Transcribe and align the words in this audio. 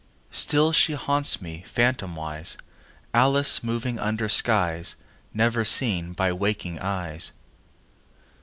Still 0.31 0.71
she 0.71 0.93
haunts 0.93 1.43
me, 1.43 1.63
phantomwise, 1.67 2.57
Alice 3.13 3.63
moving 3.63 3.99
under 3.99 4.27
skies 4.27 4.95
Never 5.31 5.63
seen 5.63 6.13
by 6.13 6.33
waking 6.33 6.79
eyes. 6.79 7.33